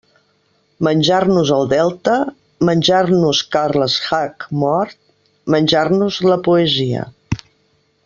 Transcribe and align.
Menjar-nos 0.85 1.51
el 1.57 1.69
Delta, 1.73 2.15
menjar-nos 2.69 3.43
Carles 3.57 4.01
Hac-mor, 4.09 4.97
menjar-nos 5.57 6.23
la 6.33 6.43
poesia. 6.51 7.09